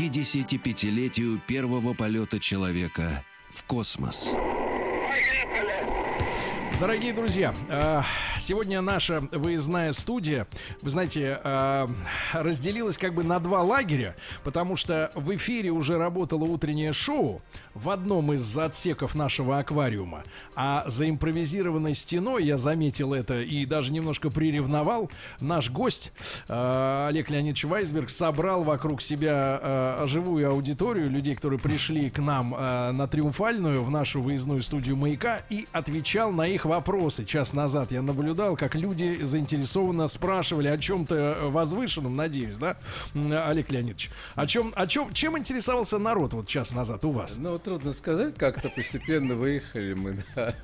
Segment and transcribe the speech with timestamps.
[0.00, 4.34] К 55-летию первого полета человека в космос.
[6.80, 8.00] Дорогие друзья, э,
[8.38, 10.46] сегодня наша выездная студия,
[10.80, 11.86] вы знаете, э,
[12.32, 17.42] разделилась как бы на два лагеря, потому что в эфире уже работало утреннее шоу
[17.74, 20.24] в одном из отсеков нашего аквариума,
[20.56, 26.12] а за импровизированной стеной, я заметил это и даже немножко приревновал, наш гость
[26.48, 33.06] э, Олег Леонидович Вайсберг собрал вокруг себя живую аудиторию людей, которые пришли к нам на
[33.06, 37.24] Триумфальную, в нашу выездную студию «Маяка» и отвечал на их вопросы.
[37.24, 42.76] Час назад я наблюдал, как люди заинтересованно спрашивали о чем-то возвышенном, надеюсь, да,
[43.14, 44.10] Олег Леонидович?
[44.36, 47.36] О чем, о чем, чем интересовался народ вот час назад у вас?
[47.36, 50.54] Ну, трудно сказать, как-то постепенно выехали мы на,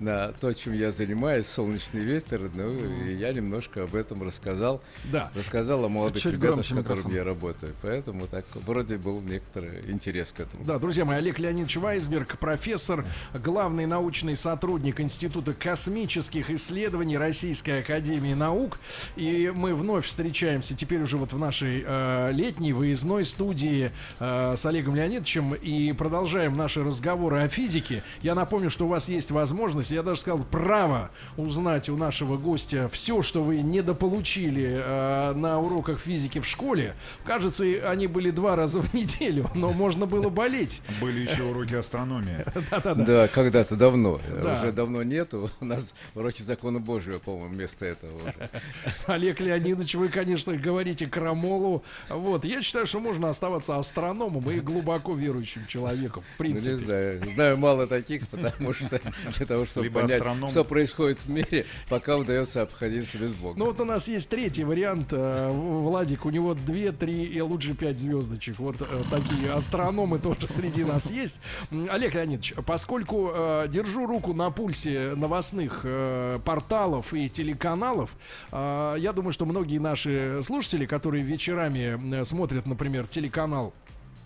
[0.00, 4.80] на то, чем я занимаюсь, солнечный ветер, ну, и я немножко об этом рассказал.
[5.12, 5.30] Да.
[5.34, 7.12] Рассказал о молодых Чуть ребятах, с которыми микрофон.
[7.12, 7.74] я работаю.
[7.82, 10.64] Поэтому так вроде был некоторый интерес к этому.
[10.64, 13.04] Да, друзья мои, Олег Леонидович Вайсберг, профессор,
[13.34, 18.78] главный научный сотрудник Института космических исследований Российской Академии Наук.
[19.16, 24.64] И мы вновь встречаемся теперь уже вот в нашей э, летней выездной студии э, с
[24.64, 28.04] Олегом Леонидовичем и продолжаем наши разговоры о физике.
[28.22, 32.88] Я напомню, что у вас есть возможность, я даже сказал, право узнать у нашего гостя
[32.92, 36.94] все, что вы недополучили э, на уроках физики в школе.
[37.24, 40.82] Кажется, они были два раза в неделю, но можно было болеть.
[41.00, 42.44] Были еще уроки астрономии.
[43.00, 44.20] Да, когда-то давно.
[44.60, 45.50] Уже давно давно нету.
[45.60, 48.50] У нас уроки закона Божьего, по-моему, вместо этого уже.
[49.06, 51.82] Олег Леонидович, вы, конечно, говорите крамолу.
[52.08, 56.72] Вот, я считаю, что можно оставаться астрономом и глубоко верующим человеком, в принципе.
[56.72, 57.22] Ну, не знаю.
[57.34, 59.00] Знаю мало таких, потому что
[59.36, 60.50] для того, чтобы Либо понять, астроном...
[60.50, 63.58] что происходит в мире, пока удается обходиться без Бога.
[63.58, 65.08] Ну, вот у нас есть третий вариант.
[65.12, 68.58] Э, Владик, у него две, три и лучше пять звездочек.
[68.58, 71.40] Вот э, такие астрономы тоже среди нас есть.
[71.70, 78.10] Олег Леонидович, поскольку э, держу руку на пульсе пульсе новостных э, порталов и телеканалов.
[78.52, 83.72] Э, я думаю, что многие наши слушатели, которые вечерами э, смотрят, например, телеканал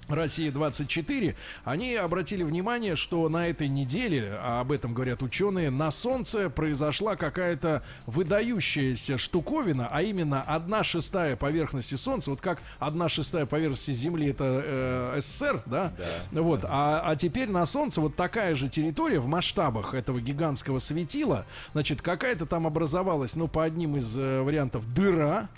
[0.09, 1.35] Россия 24,
[1.65, 7.17] они обратили внимание, что на этой неделе, а об этом говорят ученые, на Солнце произошла
[7.17, 14.29] какая-то выдающаяся штуковина, а именно одна шестая поверхности Солнца, вот как одна шестая поверхности Земли
[14.29, 15.93] это э, СССР, да?
[16.31, 16.69] да вот, да.
[16.71, 22.03] А, а теперь на Солнце вот такая же территория в масштабах этого гигантского светила, значит,
[22.03, 25.49] какая-то там образовалась, ну, по одним из э, вариантов, дыра,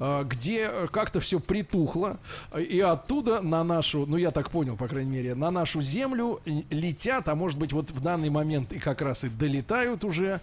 [0.00, 2.18] э, где как-то все притухло,
[2.56, 6.40] и оттуда на наш нашу, ну я так понял, по крайней мере, на нашу землю
[6.70, 10.40] летят, а может быть вот в данный момент и как раз и долетают уже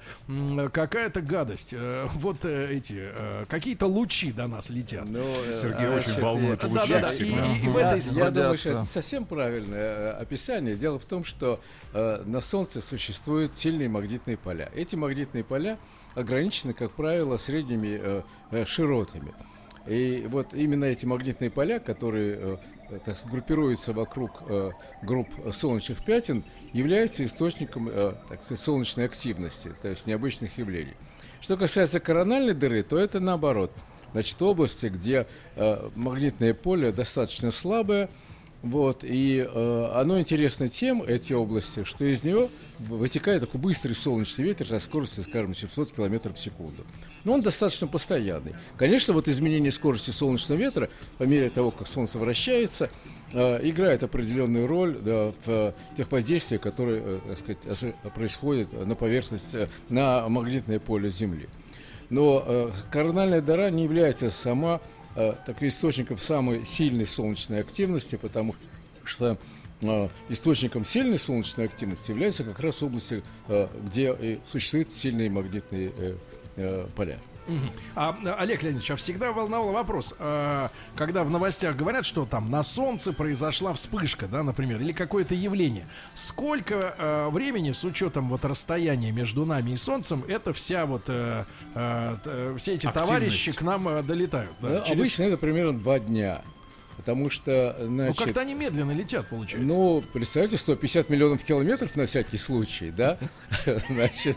[0.72, 1.74] какая-то гадость.
[1.74, 5.06] Э, вот э, эти э, какие-то лучи до нас летят.
[5.10, 5.24] Ну,
[5.54, 8.00] Сергей а, очень волнует лучи да, да, И, и, и в этой...
[8.16, 10.76] Я, я думаю, что это совсем правильное описание.
[10.76, 11.60] Дело в том, что
[11.94, 14.70] э, на Солнце существуют сильные магнитные поля.
[14.76, 15.78] Эти магнитные поля
[16.16, 19.34] ограничены, как правило, средними э, широтами.
[19.88, 22.60] И вот именно эти магнитные поля, которые
[23.06, 29.88] так, группируются вокруг э, групп солнечных пятен, являются источником э, так сказать, солнечной активности, то
[29.88, 30.96] есть необычных явлений.
[31.42, 33.72] Что касается корональной дыры, то это наоборот.
[34.12, 38.10] Значит, области, где э, магнитное поле достаточно слабое,
[38.62, 42.50] вот, и э, оно интересно тем, эти области, что из него
[42.80, 46.86] вытекает такой быстрый солнечный ветер со скоростью, скажем, 700 км в секунду.
[47.24, 48.56] Но он достаточно постоянный.
[48.76, 52.90] Конечно, вот изменение скорости солнечного ветра по мере того, как Солнце вращается,
[53.32, 60.28] э, играет определенную роль да, в тех воздействиях, которые э, происходят на поверхность, э, на
[60.28, 61.48] магнитное поле Земли.
[62.10, 64.82] Но э, корональная дыра не является сама
[65.16, 68.56] э, так, источником самой сильной солнечной активности, потому
[69.04, 69.38] что
[69.82, 76.16] э, источником сильной солнечной активности являются как раз области, э, где существуют сильные магнитные э,
[76.58, 77.18] э, поля.
[77.96, 82.64] А, Олег Леонидович, а всегда волновал вопрос, э, когда в новостях говорят, что там на
[82.64, 85.88] Солнце произошла вспышка, да, например, или какое-то явление.
[86.16, 91.44] Сколько э, времени с учетом вот расстояния между нами и Солнцем это вся вот э,
[91.76, 93.10] э, все эти Активность.
[93.10, 94.52] товарищи к нам долетают?
[94.62, 94.92] Да, ну, через...
[94.92, 96.42] Обычно это примерно два дня.
[97.00, 98.20] Потому что, значит...
[98.20, 99.66] Ну, как-то они медленно летят, получается.
[99.66, 103.18] Ну, представьте, 150 миллионов километров на всякий случай, да?
[103.90, 104.36] Значит,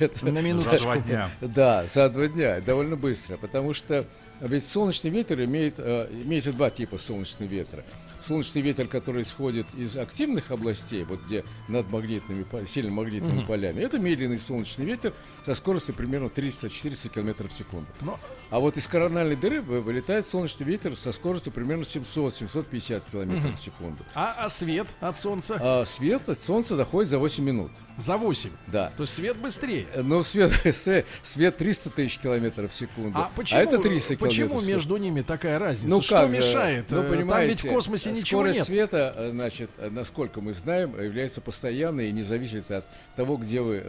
[0.00, 0.26] это...
[0.26, 0.68] На минуту.
[0.68, 1.30] За два дня.
[1.40, 3.36] Да, за два дня, довольно быстро.
[3.36, 4.04] Потому что
[4.40, 7.84] ведь солнечный ветер имеет, э, имеется два типа солнечного ветра
[8.24, 13.46] солнечный ветер, который исходит из активных областей, вот где над магнитными, сильно магнитными mm-hmm.
[13.46, 15.12] полями, это медленный солнечный ветер
[15.44, 17.86] со скоростью примерно 300-400 км в секунду.
[18.00, 18.18] Но...
[18.50, 23.56] А вот из корональной дыры вылетает солнечный ветер со скоростью примерно 700-750 км mm-hmm.
[23.56, 24.04] в секунду.
[24.14, 25.58] А, а свет от солнца?
[25.60, 27.70] А свет от солнца доходит за 8 минут.
[27.98, 28.50] За 8?
[28.68, 28.92] Да.
[28.96, 29.86] То есть свет быстрее?
[29.96, 31.04] Ну, свет быстрее.
[31.22, 33.18] Свет 300 тысяч километров в секунду.
[33.18, 35.88] А, почему, а это 300 километров Почему между ними такая разница?
[35.88, 36.30] Ну, Что как?
[36.30, 36.86] мешает?
[36.90, 38.66] Ну, понимаете, Там ведь в космосе ничего скорость нет.
[38.66, 42.84] света, э, значит, э, насколько мы знаем, является постоянной и не зависит от
[43.16, 43.82] того, где вы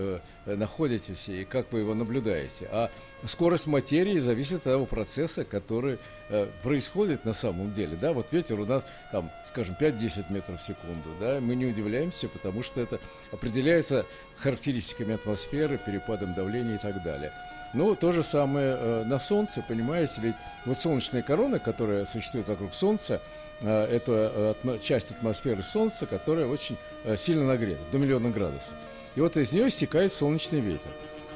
[0.45, 2.67] э, находитесь и как вы его наблюдаете.
[2.71, 2.89] А
[3.27, 5.99] скорость материи зависит от того процесса, который
[6.29, 7.97] э, происходит на самом деле.
[7.99, 8.13] Да?
[8.13, 11.09] Вот ветер у нас, там, скажем, 5-10 метров в секунду.
[11.19, 11.39] Да?
[11.39, 12.99] Мы не удивляемся, потому что это
[13.31, 14.05] определяется
[14.37, 17.31] характеристиками атмосферы, перепадом давления и так далее.
[17.73, 20.35] Ну, то же самое э, на Солнце, понимаете, ведь
[20.65, 26.77] вот солнечная корона, которая существует вокруг Солнца, э, это э, часть атмосферы Солнца, которая очень
[27.03, 28.73] э, сильно нагрета, до миллиона градусов.
[29.15, 30.91] И вот из нее стекает солнечный ветер.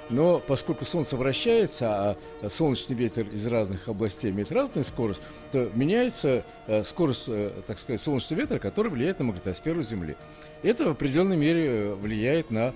[0.09, 2.17] Но поскольку Солнце вращается, а
[2.49, 5.21] солнечный ветер из разных областей имеет разную скорость,
[5.51, 10.15] то меняется э, скорость, э, так сказать, солнечного ветра, который влияет на магнитосферу Земли.
[10.63, 12.73] Это в определенной мере э, влияет на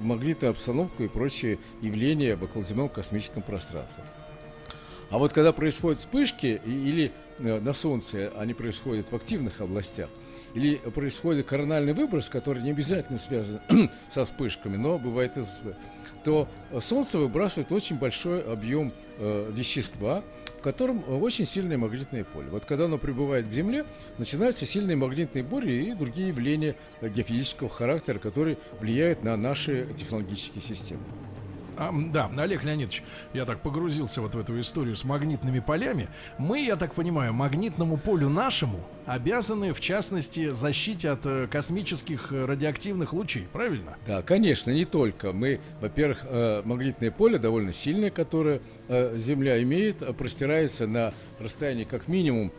[0.00, 4.02] магнитную обстановку и прочие явления в околоземном космическом пространстве.
[5.12, 10.08] А вот когда происходят вспышки или на Солнце они происходят в активных областях,
[10.54, 13.60] или происходит корональный выброс, который не обязательно связан
[14.10, 15.36] со вспышками, но бывает
[16.24, 16.48] то
[16.80, 20.22] Солнце выбрасывает очень большой объем э, вещества,
[20.58, 22.48] в котором очень сильное магнитное поле.
[22.48, 23.84] Вот когда оно прибывает к Земле,
[24.16, 31.02] начинаются сильные магнитные бури и другие явления геофизического характера, которые влияют на наши технологические системы.
[31.76, 33.02] А, да, Олег Леонидович,
[33.32, 36.08] я так погрузился вот в эту историю с магнитными полями.
[36.38, 42.44] Мы, я так понимаю, магнитному полю нашему обязаны, в частности, защите от э, космических э,
[42.44, 43.96] радиоактивных лучей, правильно?
[44.06, 45.32] Да, конечно, не только.
[45.32, 52.52] Мы, во-первых, э, магнитное поле довольно сильное, которое Земля имеет, простирается на расстоянии как минимум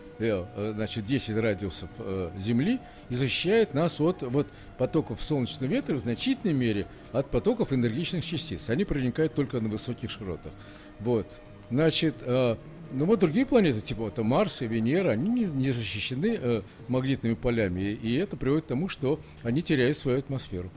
[0.56, 1.90] значит, 10 радиусов
[2.38, 2.80] Земли
[3.10, 4.48] и защищает нас от вот,
[4.78, 8.70] потоков солнечного ветра в значительной мере от потоков энергичных частиц.
[8.70, 10.52] Они проникают только на высоких широтах.
[11.00, 11.28] Вот.
[11.70, 12.56] Значит, э,
[12.92, 17.34] ну вот другие планеты, типа это Марс и Венера, они не, не защищены э, магнитными
[17.34, 20.72] полями, и это приводит к тому, что они теряют свою атмосферу.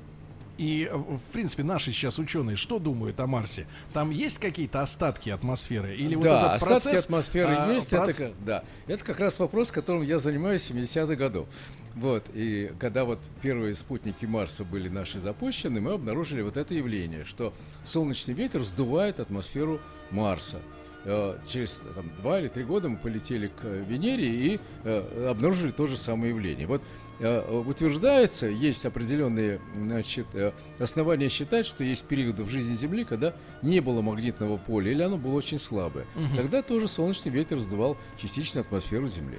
[0.59, 3.67] И, э, в принципе, наши сейчас ученые что думают о Марсе?
[3.93, 5.95] Там есть какие-то остатки атмосферы?
[5.97, 7.91] Или да, вот этот остатки процесс, атмосферы а, есть.
[7.91, 8.21] Проц...
[8.21, 11.49] Это, да, это как раз вопрос, которым я занимаюсь с 70-х годов.
[11.95, 17.25] Вот, и когда вот первые спутники Марса были наши запущены, мы обнаружили вот это явление,
[17.25, 17.55] что
[17.85, 19.81] солнечный ветер сдувает атмосферу
[20.11, 20.59] Марса.
[21.05, 25.87] Э, через там, два или три года мы полетели к Венере и э, обнаружили то
[25.87, 26.67] же самое явление.
[26.67, 33.05] Вот Э, утверждается, есть определенные значит, э, основания считать, что есть периоды в жизни Земли,
[33.05, 36.07] когда не было магнитного поля или оно было очень слабое.
[36.15, 36.37] Угу.
[36.37, 39.39] Тогда тоже солнечный ветер сдувал частично атмосферу Земли.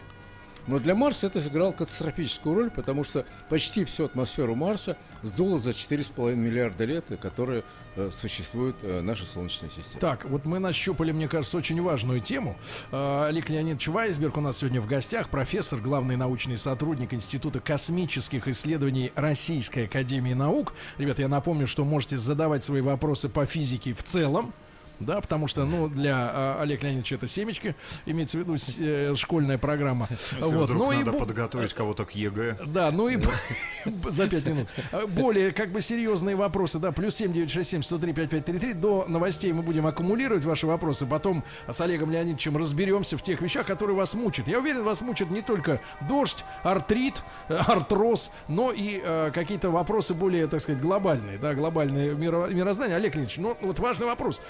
[0.68, 5.72] Но для Марса это сыграло катастрофическую роль, потому что почти всю атмосферу Марса сдуло за
[5.72, 7.64] 4,5 миллиарда лет, которые
[7.96, 10.02] э, существует э, наша Солнечная система.
[10.02, 12.58] Так, вот мы нащупали, мне кажется, очень важную тему.
[12.92, 18.48] Э, Олег Леонидович Вайсберг у нас сегодня в гостях, профессор, главный научный сотрудник Института космических
[18.50, 20.74] исследований Российской Академии Наук.
[20.98, 24.54] Ребята, я напомню, что можете задавать свои вопросы по физике в целом
[25.00, 27.76] да, потому что, ну, для э, Олега Леонидовича это семечки,
[28.06, 30.08] имеется в виду э, школьная программа.
[30.10, 30.70] Если вот.
[30.70, 32.58] вдруг ну, надо и, подготовить кого-то к ЕГЭ.
[32.66, 33.20] Да, ну и
[34.10, 34.68] за пять минут.
[35.10, 38.46] Более как бы серьезные вопросы, да, плюс семь девять шесть семь сто три пять пять
[38.46, 38.74] три три.
[38.74, 43.66] До новостей мы будем аккумулировать ваши вопросы, потом с Олегом Леонидовичем разберемся в тех вещах,
[43.66, 44.48] которые вас мучат.
[44.48, 50.48] Я уверен, вас мучат не только дождь, артрит, артроз, но и э, какие-то вопросы более,
[50.48, 52.96] так сказать, глобальные, да, глобальное миро- мироздание.
[52.96, 54.42] Олег Леонидович, ну вот важный вопрос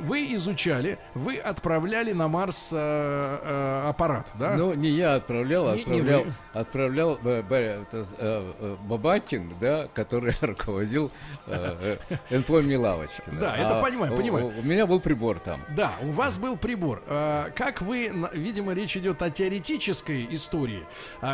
[0.00, 4.56] вы изучали, вы отправляли на Марс э, э, аппарат, да?
[4.56, 7.84] Ну, не я отправлял, не, отправлял, не отправлял э, э,
[8.18, 11.10] э, Бабакин, да, который руководил
[11.46, 11.96] э,
[12.30, 13.22] э, НПО Милавочки.
[13.40, 14.52] Да, это а понимаю, понимаю.
[14.58, 15.60] У, меня был прибор там.
[15.76, 17.02] Да, у вас был прибор.
[17.06, 20.84] Как вы, видимо, речь идет о теоретической истории.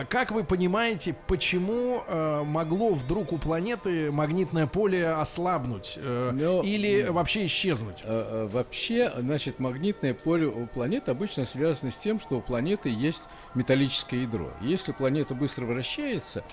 [0.08, 2.02] Как вы понимаете, почему
[2.44, 8.02] могло вдруг у планеты магнитное поле ослабнуть Но, ну, или вообще исчезнуть?
[8.48, 13.24] Вообще, значит, магнитное поле у планет обычно связано с тем, что у планеты есть
[13.54, 14.50] металлическое ядро.
[14.60, 16.44] Если планета быстро вращается,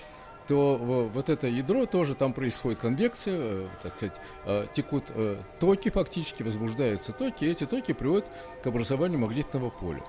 [0.48, 0.76] то
[1.12, 6.42] вот это ядро тоже там происходит конвекция, э, так сказать, э, текут э, токи фактически,
[6.42, 8.30] возбуждаются токи, и эти токи приводят
[8.62, 10.02] к образованию магнитного поля.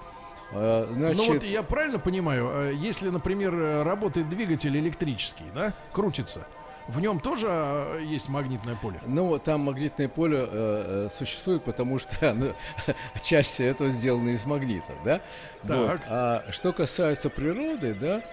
[0.50, 1.18] Значит...
[1.18, 6.48] Ну вот я правильно понимаю, если, например, работает двигатель электрический, да, крутится,
[6.88, 7.48] в нем тоже
[8.06, 9.00] есть магнитное поле?
[9.06, 12.54] Ну, там магнитное поле э, существует, потому что оно,
[13.22, 15.22] часть этого сделана из магнита, да?
[15.68, 15.78] Так.
[15.78, 16.02] Вот.
[16.08, 18.24] А что касается природы, да,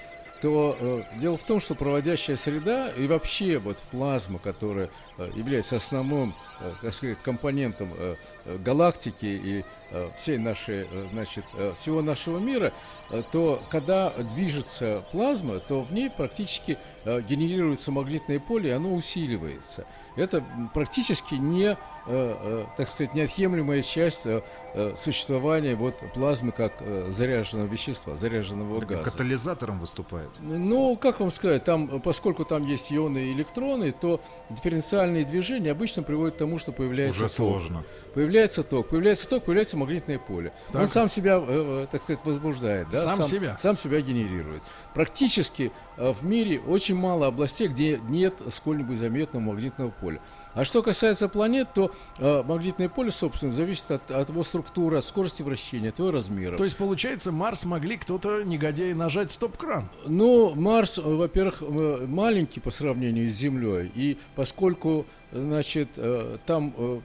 [0.44, 5.76] то э, дело в том, что проводящая среда и вообще вот плазма, которая э, является
[5.76, 11.73] основным э, так сказать, компонентом э, э галактики и э, всей нашей, э, значит, э,
[11.78, 12.75] всего нашего мира,
[13.08, 18.94] э, то когда движется плазма, то в ней практически э, генерируется магнитное поле, и оно
[18.94, 19.87] усиливается.
[20.16, 24.42] Это практически не, э, э, так сказать, неотъемлемая часть э,
[24.75, 29.11] э существования вот плазмы как э, заряженного вещества, заряженного так газа.
[29.11, 30.30] Катализатором выступает.
[30.40, 34.20] Ну, как вам сказать, там, поскольку там есть ионы и электроны, то
[34.50, 37.37] дифференциальные движения обычно приводят к тому, что появляется Уже ток.
[37.37, 37.84] сложно.
[38.14, 40.52] Появляется ток, появляется ток, появляется магнитное поле.
[40.70, 40.82] Так.
[40.82, 43.02] Он сам себя, э, так сказать, возбуждает, да?
[43.02, 43.56] Сам, сам себя?
[43.58, 44.62] Сам себя генерирует.
[44.94, 50.20] Практически э, в мире очень мало областей, где нет сколь-нибудь заметного магнитного поля.
[50.54, 55.04] А что касается планет, то э, магнитное поле, собственно, зависит от, от его структуры, от
[55.04, 56.56] скорости вращения, от его размера.
[56.56, 59.88] То есть, получается, Марс могли кто-то, негодяи, нажать стоп-кран?
[60.06, 67.00] Ну, Марс, во-первых, э, маленький по сравнению с Землей, и поскольку, значит, э, там э,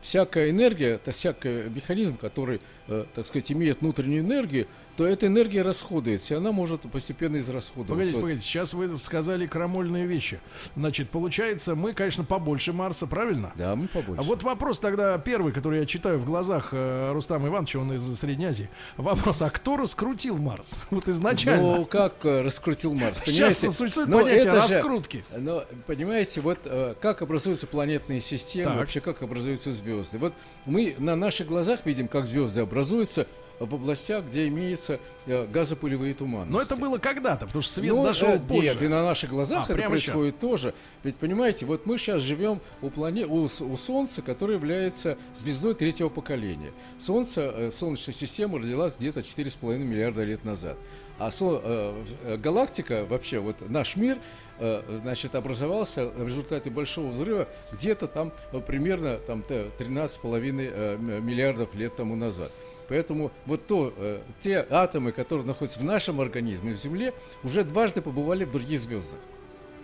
[0.00, 5.62] всякая энергия, это всякий механизм, который, э, так сказать, имеет внутреннюю энергию, то эта энергия
[5.62, 7.94] расходуется, и она может постепенно израсходоваться.
[7.94, 10.40] Погодите, погодите, сейчас вы сказали крамольные вещи.
[10.76, 13.52] Значит, получается, мы, конечно, побольше Марса, правильно?
[13.56, 14.20] Да, мы побольше.
[14.20, 18.02] А вот вопрос тогда первый, который я читаю в глазах э, Рустама Ивановича, он из
[18.18, 18.68] Средней Азии.
[18.96, 20.86] Вопрос, а кто раскрутил Марс?
[20.92, 21.76] Вот изначально.
[21.76, 23.20] Ну, как э, раскрутил Марс?
[23.20, 23.54] Понимаете?
[23.54, 25.24] Сейчас существует но понятие это раскрутки.
[25.32, 28.78] Же, но, понимаете, вот э, как образуются планетные системы, так.
[28.78, 30.18] вообще как образуются звезды.
[30.18, 30.34] Вот
[30.66, 33.26] мы на наших глазах видим, как звезды образуются,
[33.64, 36.52] в областях, где имеются э, газопылевые туманности.
[36.52, 38.62] Но это было когда-то, потому что свет ну, дошел э, позже.
[38.62, 40.40] Нет, и на наших глазах а, это происходит сейчас?
[40.40, 40.74] тоже.
[41.02, 43.26] Ведь понимаете, вот мы сейчас живем у, плане...
[43.26, 46.72] у, у Солнца, которое является звездой третьего поколения.
[46.98, 50.76] Солнце, э, Солнечная система родилась где-то 4,5 миллиарда лет назад.
[51.18, 54.18] А со, э, галактика, вообще, вот наш мир,
[54.58, 58.32] э, значит, образовался в результате большого взрыва где-то там
[58.66, 62.50] примерно там, 13,5 э, миллиардов лет тому назад.
[62.88, 68.02] Поэтому вот то, э, те атомы, которые находятся в нашем организме, в Земле, уже дважды
[68.02, 69.18] побывали в других звездах.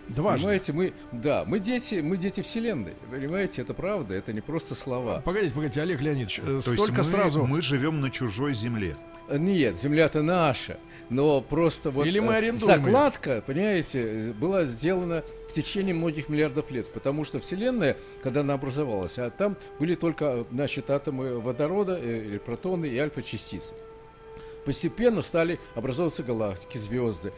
[0.09, 0.41] Дважды.
[0.41, 2.93] Понимаете, мы, да, мы дети, мы дети Вселенной.
[3.11, 5.21] Понимаете, это правда, это не просто слова.
[5.23, 7.45] Погодите, погодите, Олег Леонидович, э, То столько есть мы, сразу...
[7.45, 8.97] Мы живем на чужой земле.
[9.31, 10.77] Нет, земля-то наша.
[11.09, 13.41] Но просто вот Или мы э, закладка, ее.
[13.41, 19.31] понимаете, была сделана в течение многих миллиардов лет, потому что Вселенная, когда она образовалась, а
[19.31, 23.73] там были только, значит, атомы водорода, или протоны и альфа-частицы.
[24.65, 27.33] Постепенно стали образовываться галактики, звезды.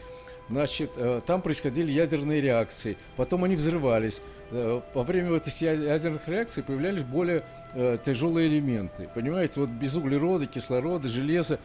[0.52, 4.20] Значит, э, там происходили ядерные реакции, потом они взрывались.
[4.50, 7.42] Э, во время вот этих ядерных реакций появлялись более
[7.72, 9.08] э, тяжелые элементы.
[9.14, 11.58] Понимаете, вот без углерода, кислорода, железа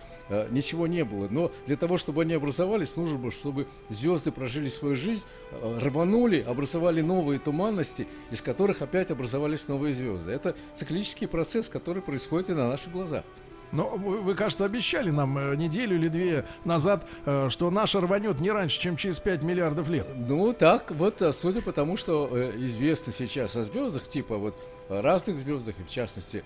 [0.52, 1.28] ничего не было.
[1.30, 5.26] Но для того, чтобы они образовались, нужно было, чтобы звезды прожили свою жизнь,
[5.62, 10.32] рванули, образовали новые туманности, из которых опять образовались новые звезды.
[10.32, 13.26] Это циклический процесс, который происходит и на наших глазах.
[13.72, 18.40] Но вы, вы, кажется, обещали нам э, неделю или две назад, э, что наша рванет
[18.40, 20.08] не раньше, чем через 5 миллиардов лет.
[20.16, 24.56] Ну, так, вот, э, судя по тому, что известно сейчас о звездах, типа вот
[24.90, 26.46] разных звездах, и в частности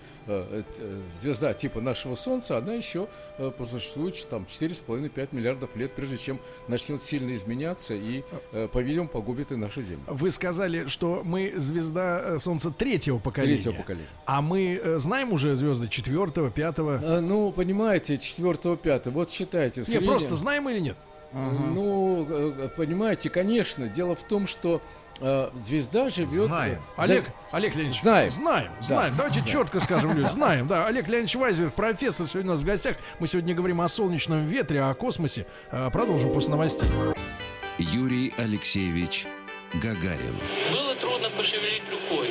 [1.20, 3.06] звезда типа нашего Солнца, она еще
[3.56, 8.24] просуществует там 4,5-5 миллиардов лет, прежде чем начнет сильно изменяться и,
[8.72, 10.02] по-видимому, погубит и нашу Землю.
[10.08, 13.54] Вы сказали, что мы звезда Солнца третьего поколения.
[13.54, 14.08] Третьего поколения.
[14.26, 17.11] А мы знаем уже звезды четвертого, пятого?
[17.12, 19.14] А, ну, понимаете, четвертого, пятого.
[19.14, 19.84] Вот считайте.
[19.86, 20.96] Не, просто знаем или нет?
[21.32, 21.56] Ага.
[21.74, 23.88] Ну, э, понимаете, конечно.
[23.88, 24.82] Дело в том, что
[25.20, 26.46] э, звезда живет...
[26.46, 26.80] Знаем.
[26.96, 27.02] За...
[27.02, 28.30] Олег, Олег Леонидович, знаем.
[28.30, 28.82] Знаем, да.
[28.82, 29.14] знаем.
[29.16, 29.46] Давайте да.
[29.46, 30.66] четко скажем, люди, знаем.
[30.68, 32.96] Да, Олег Леонидович Вайзер, профессор, сегодня у нас в гостях.
[33.18, 35.46] Мы сегодня говорим о солнечном ветре, о космосе.
[35.70, 36.88] Э, продолжим после новостей.
[37.78, 39.26] Юрий Алексеевич
[39.74, 40.36] Гагарин.
[40.72, 42.28] Было трудно пошевелить рукой.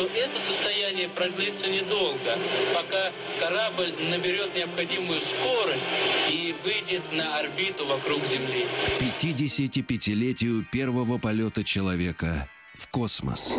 [0.00, 2.38] Что это состояние продлится недолго,
[2.74, 5.84] пока корабль наберет необходимую скорость
[6.30, 8.64] и выйдет на орбиту вокруг Земли.
[8.98, 13.58] К 55-летию первого полета человека в космос.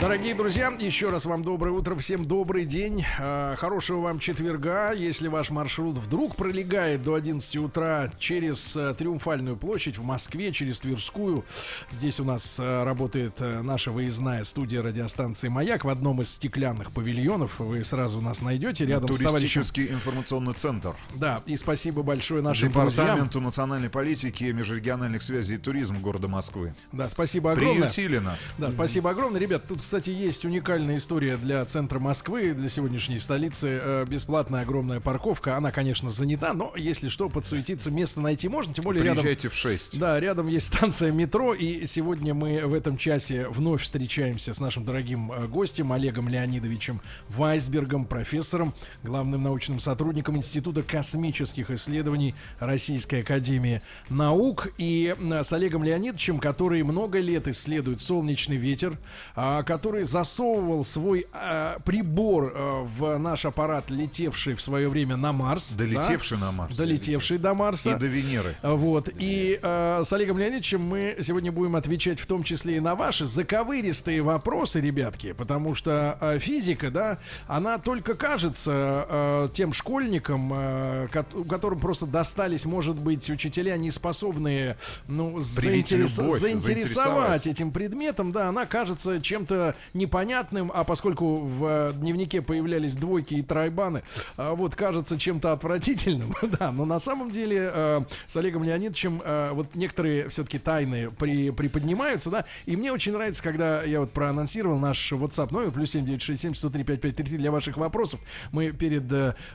[0.00, 4.92] Дорогие друзья, еще раз вам доброе утро, всем добрый день, э, хорошего вам четверга.
[4.92, 10.80] Если ваш маршрут вдруг пролегает до 11 утра через э, Триумфальную площадь в Москве, через
[10.80, 11.44] Тверскую,
[11.90, 17.58] здесь у нас э, работает наша выездная студия радиостанции «Маяк» в одном из стеклянных павильонов.
[17.58, 19.62] Вы сразу нас найдете рядом с товарищем...
[19.62, 20.94] информационный центр.
[21.14, 23.44] Да, и спасибо большое нашим Департаменту друзьям.
[23.44, 26.74] национальной политики, межрегиональных связей и туризма города Москвы.
[26.92, 27.90] Да, спасибо огромное.
[27.90, 28.54] Приютили нас.
[28.58, 29.40] Да, спасибо огромное.
[29.40, 33.78] Ребят, тут, кстати, есть уникальная история для центра Москвы, для сегодняшней столицы.
[33.82, 35.58] Э, бесплатная огромная парковка.
[35.58, 38.72] Она, конечно, занята, но если что, подсуетиться, место найти можно.
[38.72, 39.50] Тем более Приезжайте рядом...
[39.50, 39.98] в 6.
[39.98, 41.52] Да, рядом есть станция метро.
[41.52, 47.02] И сегодня мы в этом часе вновь встречаемся с нашим дорогим э, гостем Олегом Леонидовичем
[47.28, 48.72] Вайсбергом, профессором,
[49.02, 54.68] главным научным сотрудником Института космических исследований Российской Академии Наук.
[54.78, 58.96] И э, с Олегом Леонидовичем, который много лет исследует солнечный ветер,
[59.36, 65.16] а, который за засовывал свой э, прибор э, в наш аппарат, летевший в свое время
[65.16, 65.72] на Марс.
[65.72, 66.46] Долетевший да?
[66.46, 66.76] на Марс.
[66.76, 67.90] Долетевший до Марса.
[67.90, 68.54] И до Венеры.
[68.62, 69.10] Вот.
[69.18, 73.26] И э, с Олегом Леонидовичем мы сегодня будем отвечать в том числе и на ваши
[73.26, 81.08] заковыристые вопросы, ребятки, потому что э, физика, да, она только кажется э, тем школьникам, э,
[81.48, 86.16] которым просто достались, может быть, учителя не способные ну, заинтерес...
[86.16, 91.92] любовь, заинтересовать, заинтересовать этим предметом, да, она кажется чем-то не непонятным, а поскольку в э,
[91.94, 94.02] дневнике появлялись двойки и тройбаны,
[94.36, 99.22] э, вот кажется чем-то отвратительным, да, но на самом деле э, с Олегом Леонидовичем
[99.54, 104.78] вот некоторые все-таки тайны при, приподнимаются, да, и мне очень нравится, когда я вот проанонсировал
[104.78, 108.20] наш WhatsApp номер, плюс 7967 103 5533 для ваших вопросов,
[108.52, 109.04] мы перед,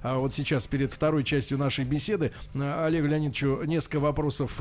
[0.03, 4.59] вот сейчас, перед второй частью нашей беседы Олегу Леонидовичу несколько вопросов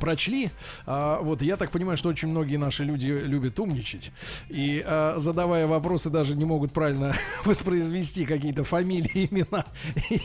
[0.00, 0.50] прочли.
[0.86, 4.12] А, вот я так понимаю, что очень многие наши люди любят умничать.
[4.48, 9.66] И а, задавая вопросы, даже не могут правильно воспроизвести какие-то фамилии, имена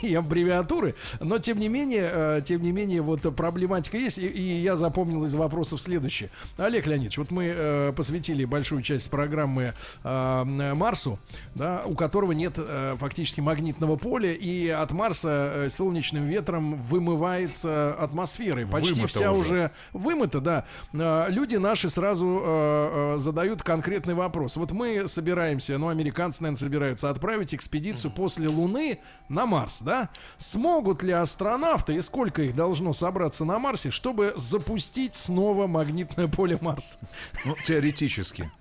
[0.01, 0.95] и аббревиатуры.
[1.19, 4.17] Но тем не менее, а, тем не менее, вот проблематика есть.
[4.17, 6.29] И, и я запомнил из вопросов следующее.
[6.57, 11.19] Олег Леонидович, вот мы а, посвятили большую часть программы а, Марсу,
[11.55, 17.93] да, у которого нет а, фактически магнитного поля, и от Марса а, солнечным ветром вымывается
[17.93, 18.65] атмосфера.
[18.67, 24.13] Почти Вымыто вся уже уже вымыто, да, а, люди наши сразу а, а, задают конкретный
[24.13, 24.55] вопрос.
[24.55, 30.09] Вот мы собираемся, ну, американцы, наверное, собираются отправить экспедицию после Луны на Марс, да?
[30.37, 36.57] Смогут ли астронавты и сколько их должно собраться на Марсе, чтобы запустить снова магнитное поле
[36.61, 36.99] Марса?
[37.45, 38.51] Ну, теоретически.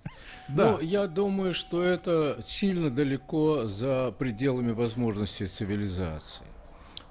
[0.49, 0.73] Да.
[0.73, 6.47] Ну, я думаю, что это сильно далеко за пределами возможностей цивилизации.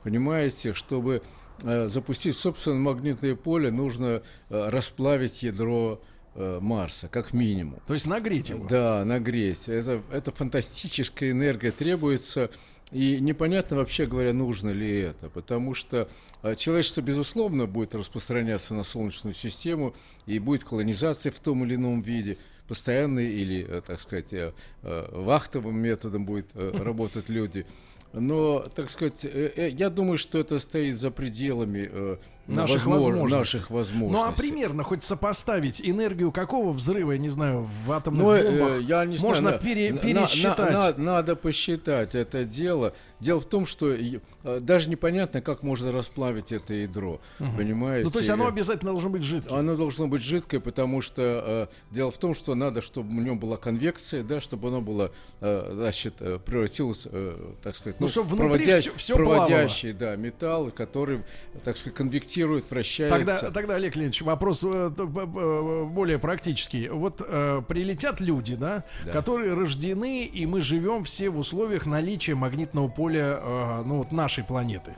[0.04, 6.02] Понимаете, чтобы Э, запустить собственное магнитное поле, нужно э, расплавить ядро
[6.36, 7.80] э, Марса, как минимум.
[7.88, 8.68] То есть нагреть его?
[8.68, 9.68] Да, нагреть.
[9.68, 12.50] Это, это фантастическая энергия требуется.
[12.92, 16.08] И непонятно вообще говоря, нужно ли это, потому что
[16.56, 19.96] человечество, безусловно, будет распространяться на Солнечную систему,
[20.28, 22.38] и будет колонизация в том или ином виде,
[22.68, 27.66] постоянный или, так сказать, вахтовым методом будет работать люди–
[28.20, 33.22] но, так сказать, э, э, я думаю, что это стоит за пределами э, наших, возможно,
[33.22, 33.38] возможностей.
[33.38, 34.24] наших возможностей.
[34.24, 38.72] Ну а примерно хоть сопоставить энергию какого взрыва, я не знаю, в атомных Но, бомбах
[38.72, 40.74] э, я не можно знаю, пере, на, пересчитать?
[40.74, 42.94] На, на, надо посчитать это дело.
[43.20, 44.20] Дело в том, что э,
[44.60, 47.22] даже непонятно, как можно расплавить это ядро.
[47.40, 47.50] Угу.
[47.58, 48.06] Понимаете?
[48.06, 49.58] Ну, то есть оно обязательно должно быть жидкое.
[49.58, 53.40] Оно должно быть жидкое, потому что э, дело в том, что надо, чтобы в нем
[53.40, 58.12] была конвекция, да, чтобы оно было, э, значит, э, превратилось, э, так сказать, ну, ну
[58.12, 58.80] чтобы проводя...
[58.80, 60.18] все, все проводящий, плавало.
[60.18, 61.24] да, металл, который,
[61.64, 61.96] так сказать,
[62.36, 63.18] конвектирует, вращается.
[63.18, 66.90] Тогда, тогда Олег Леонидович, вопрос э, более практический.
[66.90, 72.36] Вот э, прилетят люди, да, да, которые рождены, и мы живем все в условиях наличия
[72.36, 74.94] магнитного поля поля э, ну, вот нашей планеты.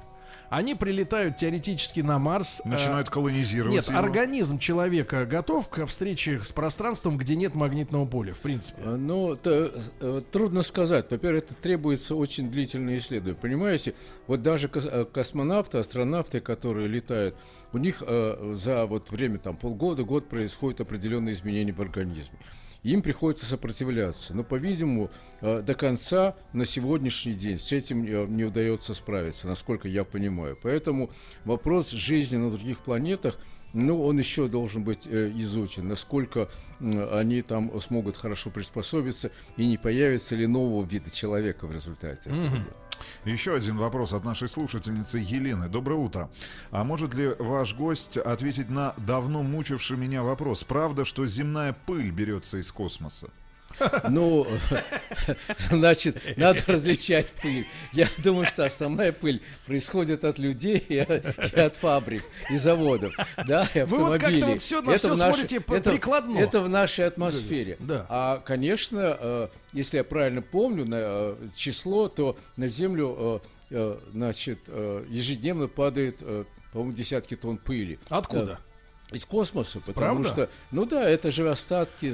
[0.50, 2.62] Они прилетают теоретически на Марс.
[2.64, 3.74] Э, Начинают колонизировать.
[3.74, 4.00] Нет, его.
[4.00, 8.82] организм человека готов к встрече с пространством, где нет магнитного поля, в принципе.
[8.84, 11.12] Э, ну, то, трудно сказать.
[11.12, 13.40] Во-первых, это требуется очень длительное исследование.
[13.40, 13.94] Понимаете,
[14.28, 17.36] вот даже космонавты, астронавты, которые летают,
[17.74, 22.38] у них э, за вот время там полгода, год происходят определенные изменения в организме
[22.92, 24.34] им приходится сопротивляться.
[24.34, 25.10] Но, по-видимому,
[25.42, 30.58] э, до конца на сегодняшний день с этим э, не удается справиться, насколько я понимаю.
[30.62, 31.10] Поэтому
[31.46, 33.40] вопрос жизни на других планетах–
[33.74, 39.68] ну, он еще должен быть э, изучен, насколько э, они там смогут хорошо приспособиться и
[39.68, 42.66] не появится ли нового вида человека в результате этого.
[43.26, 45.68] Еще один вопрос от нашей слушательницы Елены.
[45.68, 46.30] Доброе утро.
[46.72, 50.64] А может ли ваш гость ответить на давно мучивший меня вопрос?
[50.64, 53.30] Правда, что земная пыль берется из космоса?
[54.10, 54.48] Ну,
[55.70, 57.68] значит, надо различать пыль.
[57.94, 63.14] Я думаю, что основная пыль происходит от людей и, от фабрик, и заводов,
[63.48, 63.88] да, и автомобилей.
[63.88, 66.38] Вы вот как-то вот все на это все нашей, смотрите это, прикладно.
[66.38, 67.78] Это в нашей атмосфере.
[67.80, 68.06] Да.
[68.10, 74.60] А, конечно, э, если я правильно помню на э, число, то на Землю э, значит,
[74.68, 76.20] ежедневно падает,
[76.72, 78.00] по-моему, десятки тонн пыли.
[78.10, 78.60] Откуда?
[79.12, 80.28] Из космоса, потому Правда?
[80.28, 82.14] что, ну да, это же остатки,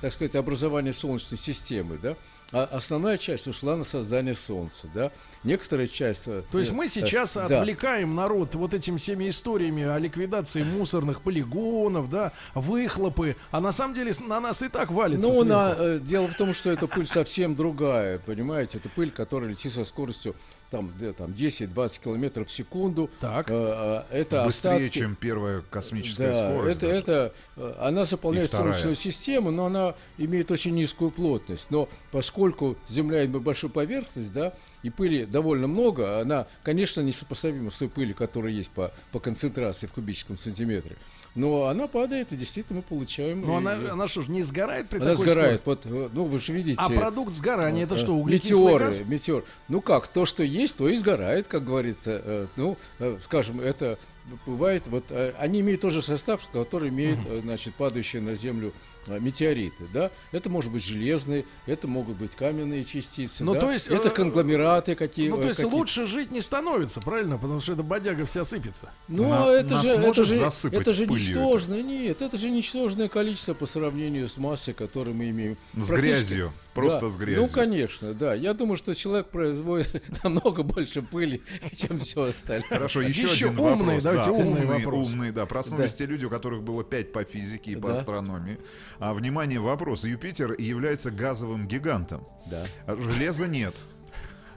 [0.00, 2.16] так сказать, образования Солнечной системы, да.
[2.50, 5.10] А основная часть ушла на создание Солнца, да.
[5.44, 6.22] Некоторая часть...
[6.26, 8.22] Э, То есть мы э, сейчас э, отвлекаем да.
[8.22, 14.14] народ вот этими всеми историями о ликвидации мусорных полигонов, да, выхлопы, а на самом деле
[14.26, 17.54] на нас и так валится Ну, на, э, дело в том, что эта пыль совсем
[17.54, 20.34] другая, понимаете, это пыль, которая летит со скоростью
[20.70, 23.10] там, там 10-20 километров в секунду.
[23.20, 23.50] Так.
[23.50, 24.98] Э, э, это Быстрее, остатки...
[24.98, 26.76] чем первая космическая да, скорость.
[26.78, 31.70] Это, это, э, она заполняет Солнечную систему, но она имеет очень низкую плотность.
[31.70, 34.52] Но поскольку Земля имеет большую поверхность, да,
[34.82, 39.86] и пыли довольно много, она, конечно, несопоставима с той пылью, которая есть по, по концентрации
[39.86, 40.96] в кубическом сантиметре.
[41.34, 43.42] Но она падает, и действительно мы получаем.
[43.42, 43.56] Но и...
[43.58, 45.62] она, она что ж, не сгорает при она такой сгорает.
[45.64, 46.78] Вот, э, ну, вы же видите.
[46.80, 49.00] А продукт сгорания это что, Метеоры, газ?
[49.06, 49.44] метеор.
[49.68, 52.20] Ну как, то, что есть, то и сгорает, как говорится.
[52.24, 53.98] Э, ну, э, скажем, это
[54.44, 55.04] бывает, вот
[55.38, 58.74] они имеют тот же состав, который имеет, значит, падающая на землю
[59.16, 63.60] метеориты, да, это может быть железные, это могут быть каменные частицы, ну, да?
[63.60, 67.38] то есть, это э, конгломераты какие Ну, то есть какие лучше жить не становится, правильно?
[67.38, 68.92] Потому что эта бодяга вся сыпется.
[69.08, 73.66] Ну, На, это, же, это же, это же ничтожное, нет, это же ничтожное количество по
[73.66, 75.56] сравнению с массой, которую мы имеем.
[75.76, 76.52] С грязью.
[76.78, 77.08] Просто да.
[77.08, 77.42] с грязью.
[77.42, 78.34] Ну, конечно, да.
[78.34, 82.68] Я думаю, что человек производит намного больше пыли, чем все остальное.
[82.68, 84.04] Хорошо, еще, еще один умный, вопрос.
[84.04, 85.12] Давайте да, умный, умный вопрос.
[85.12, 85.46] Умный, да.
[85.46, 85.98] Проснулись да.
[85.98, 87.80] те люди, у которых было 5 по физике и да.
[87.80, 88.58] по астрономии.
[88.98, 90.04] А, внимание, вопрос.
[90.04, 92.26] Юпитер является газовым гигантом.
[92.46, 92.64] Да.
[92.86, 93.82] А железа нет.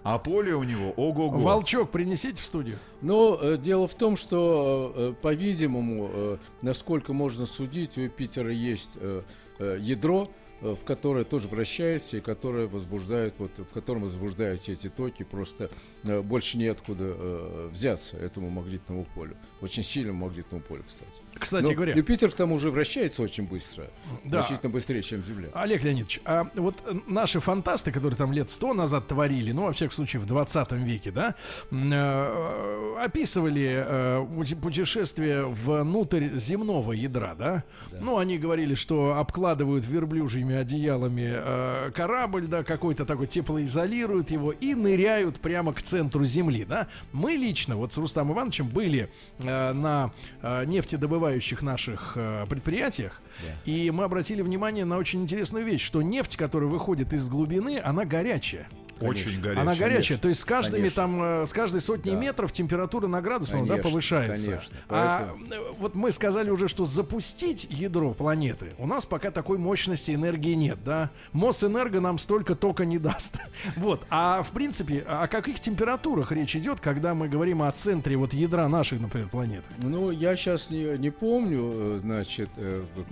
[0.04, 1.40] А поле у него ого-го.
[1.40, 2.78] Волчок принесите в студию.
[3.02, 8.94] Но э, дело в том, что, э, по-видимому, э, насколько можно судить, у Юпитера есть
[8.96, 9.22] э,
[9.60, 14.90] э, ядро, Э, в которое тоже вращается и которое возбуждает, вот, в котором возбуждаются эти
[14.90, 15.72] токи, просто
[16.04, 19.36] э, больше неоткуда э, взяться этому магнитному полю.
[19.62, 21.12] Очень сильному магнитному полю, кстати.
[21.34, 21.94] Кстати Но говоря.
[21.94, 23.90] Юпитер к тому же вращается очень быстро.
[24.24, 24.42] Да.
[24.42, 25.50] Значительно быстрее, чем Земля.
[25.54, 29.96] Олег Леонидович, а вот наши фантасты, которые там лет сто назад творили, ну, во всяком
[29.96, 31.36] случае, в 20 веке, да,
[31.72, 37.64] э, описывали э, путешествие внутрь земного ядра, да?
[37.92, 37.98] да?
[38.00, 44.76] Ну, они говорили, что обкладывают верблюжьими одеялами э, корабль, да, какой-то такой теплоизолируют его и
[44.76, 46.88] ныряют прямо к центру Земли, да?
[47.12, 49.10] Мы лично, вот с Рустамом Ивановичем, были
[49.40, 50.12] э, на
[50.42, 53.22] э, нефтедобывающем добывающих наших э, предприятиях.
[53.42, 53.72] Да.
[53.72, 58.06] И мы обратили внимание на очень интересную вещь, что нефть, которая выходит из глубины, она
[58.06, 58.68] горячая.
[59.10, 59.62] Очень горячая.
[59.62, 59.92] Она горячая.
[59.92, 60.18] Конечно.
[60.18, 60.96] То есть с каждыми конечно.
[60.96, 62.20] там, э, с каждой сотней да.
[62.20, 64.52] метров температура на градус конечно, да, повышается.
[64.52, 64.78] Конечно.
[64.90, 70.12] А э, вот мы сказали уже, что запустить ядро планеты у нас пока такой мощности
[70.12, 71.12] энергии нет, да.
[71.32, 73.38] Мосэнерго нам столько тока не даст.
[73.76, 74.06] вот.
[74.10, 78.68] А в принципе, о каких температурах речь идет, когда мы говорим о центре вот ядра
[78.68, 79.66] нашей, например, планеты?
[79.80, 82.50] Ну, я сейчас не, не помню, э, значит,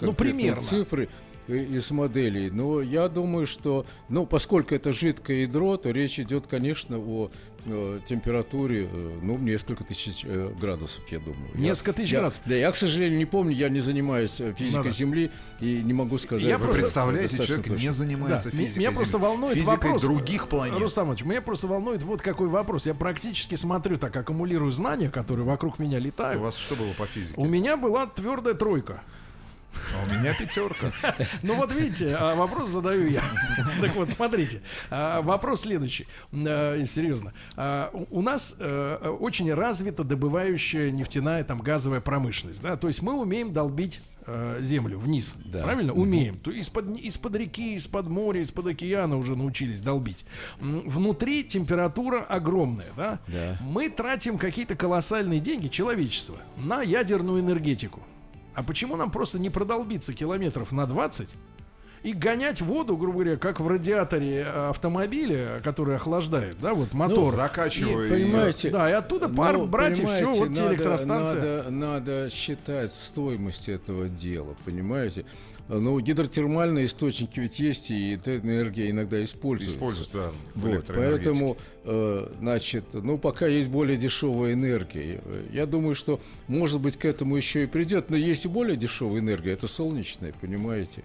[0.01, 0.61] ну, примерно.
[0.61, 1.09] цифры
[1.49, 2.49] из моделей.
[2.49, 7.31] Но я думаю, что, ну, поскольку это жидкое ядро, то речь идет, конечно, о
[7.65, 11.49] э, температуре, э, ну, несколько тысяч э, градусов, я думаю.
[11.55, 12.43] Несколько тысяч я, градусов?
[12.45, 14.91] Да, я, к сожалению, не помню, я не занимаюсь э, физикой Надо.
[14.91, 16.45] Земли и не могу сказать.
[16.45, 16.83] Я Вы просто...
[16.83, 17.81] представляете, человек точно.
[17.81, 20.01] не занимается да, физикой Меня просто волнует физикой вопрос.
[20.01, 20.79] других планет.
[20.79, 22.85] Рустам меня просто волнует вот какой вопрос.
[22.85, 26.39] Я практически смотрю, так аккумулирую знания, которые вокруг меня летают.
[26.39, 27.33] У вас что было по физике?
[27.35, 29.01] У меня была твердая тройка.
[29.93, 30.91] А у меня пятерка.
[31.43, 33.23] Ну вот видите, а вопрос задаю я.
[33.81, 34.61] Так вот, смотрите.
[34.89, 36.07] А, вопрос следующий.
[36.31, 37.33] Э, серьезно.
[38.09, 42.61] У нас э, очень развита добывающая нефтяная там газовая промышленность.
[42.61, 42.77] Да?
[42.77, 45.35] То есть мы умеем долбить э, землю вниз.
[45.45, 45.63] Да.
[45.63, 45.93] Правильно?
[45.93, 46.37] Умеем.
[46.37, 50.25] То из-под, из-под реки, из-под моря, из-под океана уже научились долбить.
[50.59, 53.19] Внутри температура огромная, да?
[53.27, 53.57] да.
[53.61, 58.01] Мы тратим какие-то колоссальные деньги, человечество, на ядерную энергетику.
[58.59, 61.29] А почему нам просто не продолбиться километров на 20
[62.03, 67.25] и гонять воду, грубо говоря, как в радиаторе автомобиля, который охлаждает, да, вот мотор.
[67.25, 68.07] Ну, закачивая.
[68.07, 71.63] И, понимаете, да, и оттуда пар ну, брать и все, вот надо, электростанция.
[71.63, 75.25] Надо, надо считать стоимость этого дела, понимаете?
[75.71, 79.77] Ну, гидротермальные источники ведь есть, и эта энергия иногда используется.
[79.77, 80.31] Используется, да.
[80.55, 85.21] Вот, поэтому, э, значит, ну, пока есть более дешевая энергия.
[85.51, 88.09] Я думаю, что, может быть, к этому еще и придет.
[88.09, 91.03] Но есть и более дешевая энергия, это солнечная, понимаете?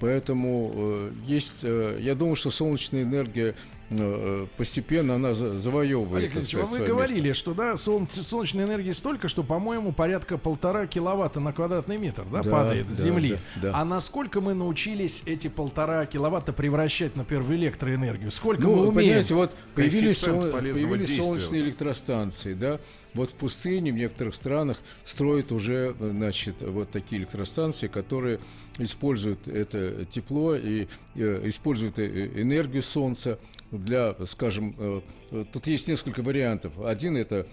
[0.00, 3.56] Поэтому э, есть, э, я думаю, что солнечная энергия
[3.90, 6.32] э, постепенно она завоевывает.
[6.32, 7.40] Олег Ильич, вы говорили, место.
[7.40, 12.42] что да, солнце, солнечной энергии столько, что, по-моему, порядка полтора киловатта на квадратный метр да,
[12.42, 13.38] да, падает да, с Земли.
[13.56, 13.72] Да, да.
[13.74, 18.30] А насколько мы научились эти полтора киловатта превращать, например, в электроэнергию?
[18.30, 18.94] Сколько ну, мы умеем?
[18.94, 20.40] Понимаете, вот появились, сол...
[20.40, 22.78] появились солнечные электростанции, да,
[23.14, 28.38] вот в пустыне в некоторых странах строят уже, значит, вот такие электростанции, которые
[28.78, 33.38] используют это тепло и э, используют э, энергию солнца
[33.70, 36.72] для, скажем, э, тут есть несколько вариантов.
[36.82, 37.46] Один это,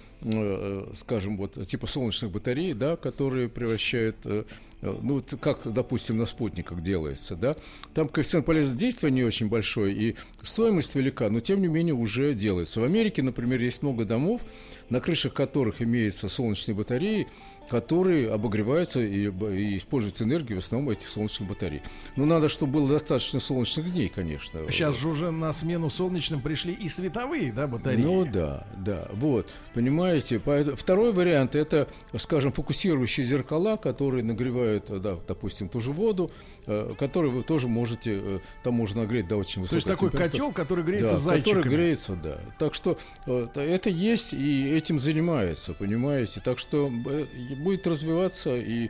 [0.95, 4.15] скажем, вот типа солнечных батарей, да, которые превращают
[4.81, 7.55] ну, вот как, допустим, на спутниках делается, да,
[7.93, 12.33] там коэффициент полезного действия не очень большой, и стоимость велика, но, тем не менее, уже
[12.33, 12.81] делается.
[12.81, 14.41] В Америке, например, есть много домов,
[14.89, 17.27] на крышах которых имеются солнечные батареи,
[17.69, 21.81] которые обогреваются и, и используют энергию в основном этих солнечных батарей.
[22.15, 24.61] Но надо, чтобы было достаточно солнечных дней, конечно.
[24.69, 28.01] Сейчас же уже на смену солнечным пришли и световые, да, батареи?
[28.01, 30.41] Ну да, да, вот, понимаете.
[30.75, 36.31] Второй вариант это, скажем, фокусирующие зеркала, которые нагревают, да, допустим, ту же воду,
[36.67, 40.11] э, который вы тоже можете, э, там можно нагреть до очень высокой То есть такой
[40.11, 41.61] котел, который греется да, зайчиками.
[41.61, 42.39] который греется, да.
[42.59, 46.41] Так что э, это есть и этим занимается, понимаете.
[46.43, 46.91] Так что
[47.55, 48.89] будет развиваться и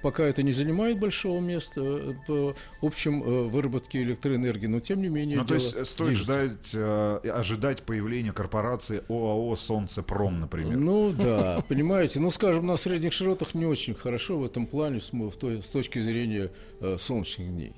[0.00, 1.80] пока это не занимает большого места
[2.28, 5.38] в общем э, выработке электроэнергии, но тем не менее.
[5.38, 6.24] Ну, то есть стоит движется.
[6.24, 10.76] ждать, э, ожидать появления корпорации ОАО «Солнцепром», например.
[10.76, 15.10] Ну да, понимаете, ну скажем, на средних широтах не очень хорошо в этом плане с,
[15.10, 17.74] с точки зрения э, солнечных дней.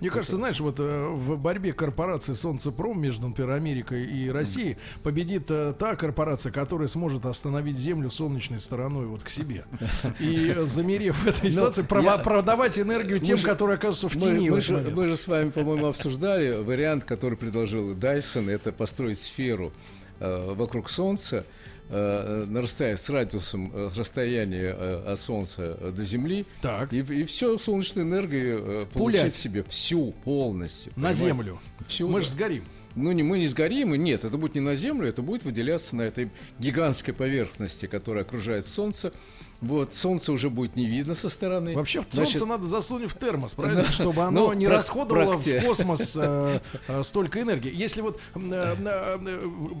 [0.00, 5.50] Мне кажется, знаешь, вот э, в борьбе корпорации Солнцепром между, например, Америкой и Россией победит
[5.50, 9.64] э, та корпорация, которая сможет остановить Землю солнечной стороной вот к себе.
[10.18, 14.50] И замерев в этой ну, ситуации, продавать энергию тем, которые оказываются в тени.
[14.50, 19.72] Мы же с вами, по-моему, обсуждали вариант, который предложил Дайсон, это построить сферу
[20.20, 21.44] э, вокруг Солнца, э,
[21.90, 26.44] на расстоянии с радиусом э, расстояния э, от Солнца до Земли.
[26.60, 26.92] Так.
[26.92, 30.92] И, и все солнечной энергией э, получить себе всю полностью.
[30.96, 31.20] На понимаете?
[31.20, 31.60] Землю.
[31.86, 32.26] Всю, Мы да.
[32.26, 35.22] же сгорим ну не, мы не сгорим, и нет, это будет не на Землю, это
[35.22, 39.12] будет выделяться на этой гигантской поверхности, которая окружает Солнце.
[39.60, 41.74] Вот, солнце уже будет не видно со стороны.
[41.74, 43.82] Вообще, Значит, солнце надо засунуть в термос, правильно?
[43.82, 45.58] Да, Чтобы оно ну, не расходовало практи...
[45.58, 47.72] в космос э, э, столько энергии.
[47.74, 49.18] Если вот, э, э,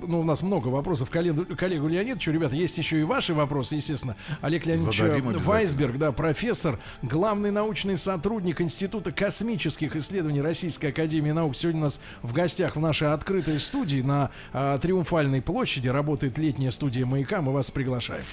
[0.06, 3.76] ну, у нас много вопросов к коллегу, коллегу Леонидовичу, ребята, есть еще и ваши вопросы,
[3.76, 4.16] естественно.
[4.40, 11.56] Олег Леонидович Вайсберг, да, профессор, главный научный сотрудник Института космических исследований Российской Академии Наук.
[11.56, 16.72] Сегодня у нас в гостях в нашей открытой студии на э, Триумфальной площади работает летняя
[16.72, 17.40] студия «Маяка».
[17.40, 18.24] Мы вас приглашаем.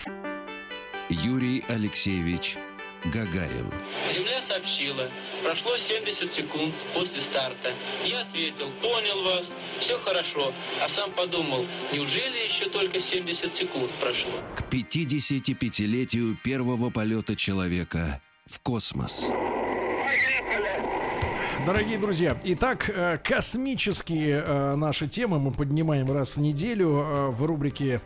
[1.09, 2.57] Юрий Алексеевич
[3.05, 3.71] Гагарин.
[4.11, 5.07] Земля сообщила,
[5.43, 7.71] прошло 70 секунд после старта.
[8.03, 9.45] Я ответил, понял вас,
[9.79, 10.51] все хорошо.
[10.83, 11.63] А сам подумал,
[11.93, 14.31] неужели еще только 70 секунд прошло?
[14.55, 19.27] К 55-летию первого полета человека в космос.
[21.63, 27.43] Дорогие друзья, итак, э, космические э, наши темы мы поднимаем раз в неделю э, в
[27.43, 28.01] рубрике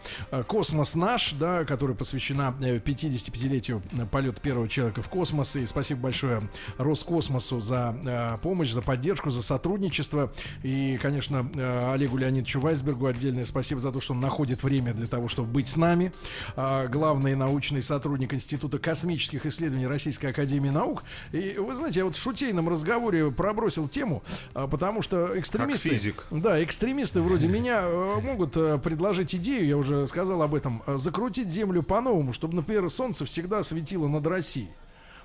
[0.48, 3.82] «Космос наш», да, которая посвящена 55-летию
[4.12, 5.58] полета первого человека в космос.
[5.58, 6.42] И спасибо большое
[6.78, 10.32] Роскосмосу за помощь, за поддержку, за сотрудничество.
[10.64, 11.50] И, конечно,
[11.92, 15.68] Олегу Леонидовичу Вайсбергу отдельное спасибо за то, что он находит время для того, чтобы быть
[15.68, 16.14] с нами.
[16.56, 21.04] Главный научный сотрудник Института космических исследований Российской Академии Наук.
[21.32, 24.22] И вы знаете, я вот в шутейном разговоре пробросил тему,
[24.54, 25.88] а, потому что экстремисты...
[25.88, 26.26] Как физик.
[26.30, 30.98] Да, экстремисты вроде меня э, могут э, предложить идею, я уже сказал об этом, э,
[30.98, 34.68] закрутить Землю по-новому, чтобы, например, Солнце всегда светило над Россией.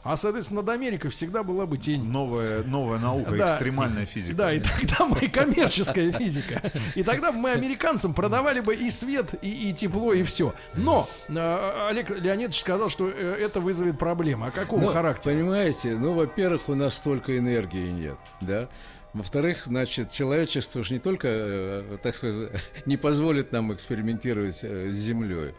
[0.05, 2.05] А, соответственно, над Америкой всегда была бы тень.
[2.05, 4.37] Новая, новая наука, да, экстремальная физика.
[4.37, 6.61] Да, и тогда мы коммерческая физика.
[6.95, 10.55] И тогда мы американцам продавали бы и свет, и, и тепло, и все.
[10.75, 14.49] Но э, Олег Леонидович сказал, что э, это вызовет проблемы.
[14.49, 15.33] А какого ну, характера?
[15.33, 18.69] Понимаете, ну, во-первых, у нас столько энергии нет, да.
[19.14, 22.51] Во-вторых, значит, человечество же не только, э, так сказать,
[22.85, 25.55] не позволит нам экспериментировать с Землей.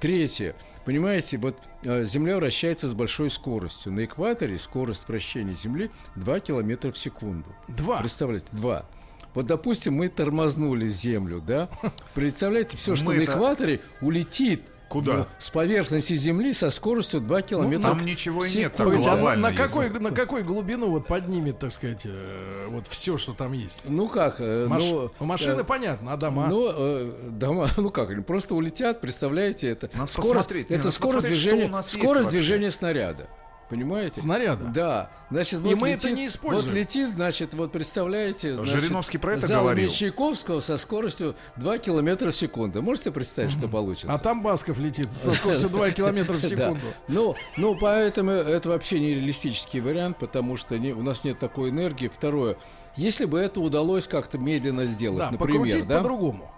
[0.00, 0.54] Третье.
[0.86, 3.92] Понимаете, вот э, Земля вращается с большой скоростью.
[3.92, 7.52] На экваторе скорость вращения Земли 2 километра в секунду.
[7.66, 7.98] Два?
[7.98, 8.86] Представляете, 2.
[9.34, 11.68] Вот, допустим, мы тормознули Землю, да?
[12.14, 15.14] Представляете, все, что на экваторе, улетит Куда?
[15.14, 17.88] Ну, с поверхности Земли со скоростью 2 километра.
[17.88, 19.48] Ну, там ничего и нет так глобально.
[19.48, 23.52] А на, какой, на какой глубину вот поднимет, так сказать, э, вот все, что там
[23.52, 23.82] есть?
[23.84, 24.36] Ну как?
[24.38, 24.82] Э, Маш...
[24.82, 26.46] ну, ну машины э, понятно, а дома?
[26.48, 31.82] Ну, э, дома, ну как, они просто улетят, представляете, это Надо скорость, это скорость движения,
[31.82, 33.28] скорость движения снаряда.
[33.68, 34.20] Понимаете?
[34.20, 34.64] Снаряда.
[34.66, 35.10] Да.
[35.30, 36.66] Значит, вот И мы летит, это не используем.
[36.66, 39.90] Вот летит, значит, вот представляете, значит, Жириновский про это говорил.
[39.90, 42.80] Чайковского со скоростью 2 километра в секунду.
[42.80, 44.12] Можете представить, что получится?
[44.12, 46.86] А там Басков летит со скоростью 2 километра в секунду.
[47.08, 52.06] Ну, ну, поэтому это вообще нереалистический вариант, потому что у нас нет такой энергии.
[52.06, 52.56] Второе,
[52.96, 55.98] если бы это удалось как-то медленно сделать, например, да?
[55.98, 56.50] по-другому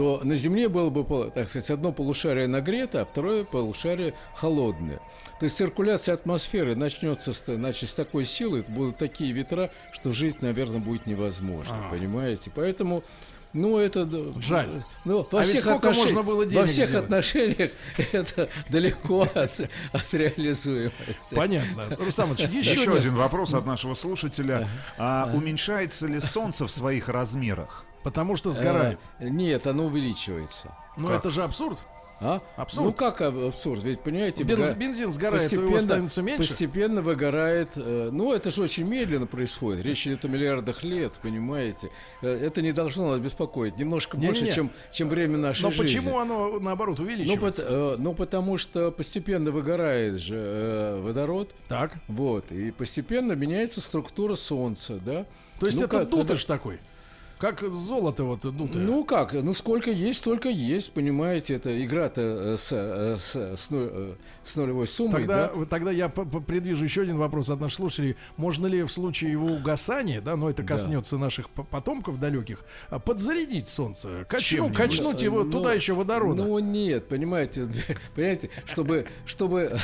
[0.00, 4.98] то на Земле было бы, так сказать, одно полушарие нагрето, а второе полушарие холодное.
[5.38, 10.80] То есть циркуляция атмосферы начнется значит, с такой силы, будут такие ветра, что жить, наверное,
[10.80, 11.90] будет невозможно, а.
[11.90, 12.50] понимаете?
[12.54, 13.04] Поэтому
[13.52, 14.08] ну, это...
[14.40, 14.70] Жаль.
[15.04, 15.98] Ну, во, а всех отнош...
[15.98, 17.04] можно было во всех сделать?
[17.04, 17.72] отношениях
[18.12, 19.60] это далеко от,
[19.92, 21.34] от реализуемости.
[21.34, 21.94] Понятно.
[21.98, 24.66] Русамович, еще, еще один вопрос от нашего слушателя.
[24.96, 27.84] А, уменьшается ли Солнце в своих размерах?
[28.02, 28.98] Потому что сгорает.
[29.18, 30.74] А, нет, оно увеличивается.
[30.96, 31.78] Ну это же абсурд.
[32.22, 32.42] А?
[32.56, 32.86] Абсурд.
[32.86, 33.82] Ну как абсурд?
[33.82, 36.48] Ведь понимаете, Бенз, бензин сгорает, постепенно, то его становится меньше.
[36.48, 37.70] Постепенно выгорает.
[37.76, 39.82] Э, ну это же очень медленно происходит.
[39.82, 41.90] Речь идет о миллиардах лет, понимаете.
[42.20, 43.78] Э, это не должно нас беспокоить.
[43.78, 44.54] Немножко не, больше, не, не.
[44.54, 45.96] чем чем время нашей Но жизни.
[45.96, 47.62] Но почему оно наоборот увеличивается?
[47.62, 51.54] Ну, по, э, ну потому что постепенно выгорает же э, водород.
[51.68, 51.94] Так.
[52.06, 55.24] Вот и постепенно меняется структура Солнца, да.
[55.58, 56.58] То есть ну, это как, дутыш когда...
[56.58, 56.80] такой?
[57.40, 58.82] Как золото вот дутое.
[58.82, 63.68] Ну как, ну сколько есть, столько есть, понимаете, это игра-то э, с, э, с, с,
[63.70, 65.20] э, с нулевой суммой.
[65.20, 65.64] Тогда, да?
[65.64, 68.16] тогда я предвижу еще один вопрос от наших слушателей.
[68.36, 71.22] Можно ли в случае его угасания, да, но это коснется да.
[71.22, 74.26] наших потомков далеких, а, подзарядить солнце?
[74.28, 76.44] Качну, качнуть его ну, туда еще водорода?
[76.44, 77.64] Ну нет, понимаете,
[78.14, 79.78] понимаете, чтобы, чтобы,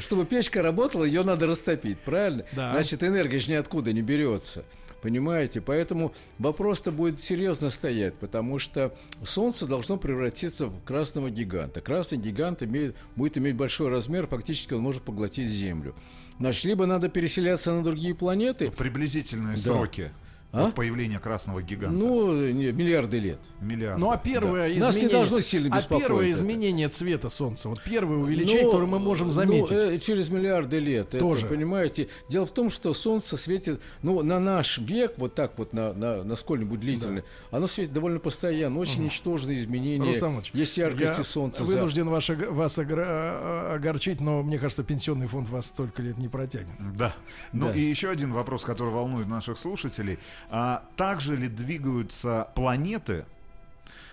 [0.00, 2.44] чтобы печка работала, ее надо растопить, правильно?
[2.52, 2.72] Да.
[2.72, 4.66] Значит, энергия же ниоткуда не берется.
[5.02, 5.60] Понимаете?
[5.60, 11.80] Поэтому вопрос-то будет серьезно стоять, потому что Солнце должно превратиться в красного гиганта.
[11.80, 15.94] Красный гигант имеет, будет иметь большой размер, фактически он может поглотить Землю.
[16.38, 18.70] Значит, либо надо переселяться на другие планеты.
[18.70, 19.60] Приблизительные да.
[19.62, 20.10] сроки
[20.52, 20.66] а?
[20.66, 21.96] от появления красного гиганта?
[21.96, 23.38] Ну, не, миллиарды лет.
[23.60, 24.00] Миллиарды.
[24.00, 24.66] Ну, а первое да.
[24.66, 24.86] изменение...
[24.86, 26.04] Нас не должно сильно беспокоить.
[26.04, 29.70] А первое изменение цвета Солнца, вот первое увеличение, ну, которое мы можем ну, заметить.
[29.70, 31.10] Ну, э, через миллиарды лет.
[31.10, 31.46] Тоже.
[31.46, 35.72] Это, понимаете, дело в том, что Солнце светит, ну, на наш век, вот так вот,
[35.72, 37.58] на, на, на сколь-нибудь длительный, да.
[37.58, 39.04] оно светит довольно постоянно, очень угу.
[39.04, 40.04] ничтожные изменения.
[40.04, 41.64] Рустам есть яркости Солнца.
[41.64, 42.10] Вынужден за...
[42.10, 46.68] ваш, вас а, огорчить, но мне кажется, пенсионный фонд вас столько лет не протянет.
[46.96, 47.14] Да.
[47.52, 47.74] Ну, да.
[47.74, 50.18] и еще один вопрос, который волнует наших слушателей.
[50.48, 53.26] А, так также ли двигаются планеты,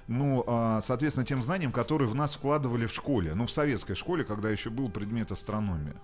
[0.08, 4.26] ну, а, соответственно, тем знаниям, которые в нас вкладывали в школе, ну, в советской школе,
[4.26, 5.96] когда еще был предмет астрономия.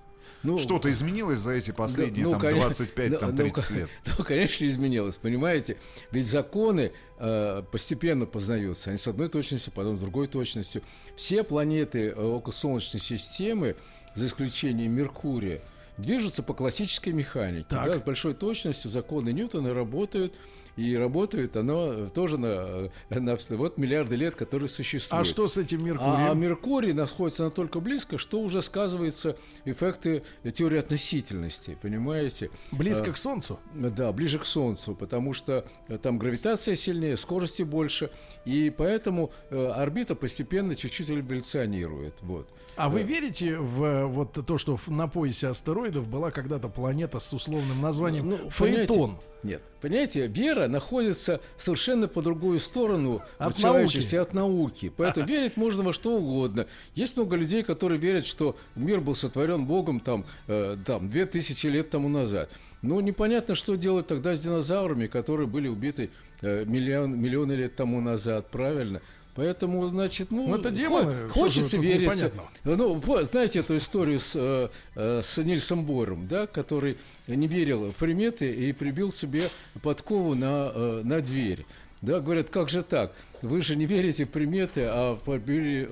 [0.44, 3.90] Ну, Что-то изменилось за эти последние ну, там, 25-30 там, 30 ну, лет?
[4.18, 5.78] Ну, конечно, изменилось, понимаете?
[6.12, 8.92] Ведь законы э, постепенно познаются.
[8.92, 10.84] Они с одной точностью, потом с другой точностью.
[11.16, 13.76] Все планеты э, около Солнечной системы,
[14.16, 15.62] за исключением Меркурия,
[15.98, 17.68] движутся по классической механике.
[17.70, 20.34] Да, с большой точностью законы Ньютона работают–
[20.76, 25.22] и работает оно тоже на, на вот миллиарды лет, которые существуют.
[25.22, 26.16] А что с этим Меркурием?
[26.16, 32.50] А, а Меркурий находится настолько близко, что уже сказываются эффекты теории относительности, понимаете?
[32.72, 33.60] Близко а, к Солнцу?
[33.74, 35.66] Да, ближе к Солнцу, потому что
[36.02, 38.10] там гравитация сильнее, скорости больше,
[38.46, 42.16] и поэтому э, орбита постепенно чуть-чуть эволюционирует.
[42.22, 42.50] Вот.
[42.76, 47.82] А вы верите в вот то, что на поясе астероидов была когда-то планета с условным
[47.82, 49.18] названием ну, Фейтон?
[49.44, 54.16] Нет, понимаете, вера находится совершенно по другую сторону от науки.
[54.16, 54.92] от науки.
[54.96, 56.66] Поэтому верить можно во что угодно.
[56.96, 61.90] Есть много людей, которые верят, что мир был сотворен Богом там, э, там 2000 лет
[61.90, 62.50] тому назад.
[62.82, 66.10] Но непонятно, что делать тогда с динозаврами, которые были убиты
[66.42, 69.02] э, миллион, миллионы лет тому назад, правильно?
[69.36, 72.32] Поэтому, значит, ну, ну это демоны, хочется верить.
[72.64, 77.96] Ну, знаете эту историю с, э, э, с Нильсом Бором, да, который не верил в
[77.96, 79.50] приметы и прибил себе
[79.82, 81.66] подкову на, э, на дверь.
[82.04, 83.14] Да, говорят, как же так?
[83.42, 85.90] Вы же не верите в приметы, а прибили,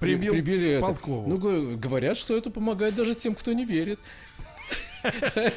[0.00, 1.20] прибил прибили подкову.
[1.20, 1.30] Это.
[1.30, 4.00] Ну, говорят, что это помогает даже тем, кто не верит.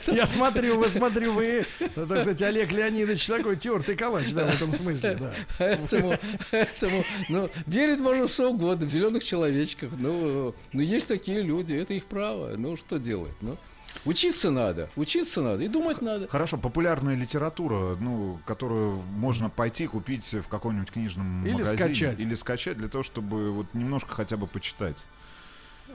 [0.08, 4.56] Я смотрю, вы смотрю, вы, ну, так сказать, Олег Леонидович такой тертый калач, да, в
[4.56, 5.34] этом смысле, да.
[5.58, 6.18] Поэтому,
[6.52, 11.94] поэтому, ну, верить можно что угодно, в зеленых человечках, ну, ну, есть такие люди, это
[11.94, 13.58] их право, ну, что делать, ну.
[14.06, 16.28] Учиться надо, учиться надо и думать надо.
[16.28, 21.78] Хорошо, популярная литература, ну, которую можно пойти купить в каком-нибудь книжном или магазине.
[21.78, 22.20] Скачать.
[22.20, 25.06] Или скачать для того, чтобы вот немножко хотя бы почитать.